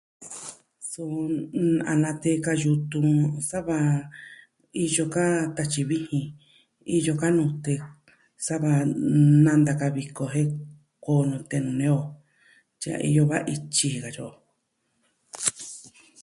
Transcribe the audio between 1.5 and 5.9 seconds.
mm... a natee ka yutun sava iyo ka tatyi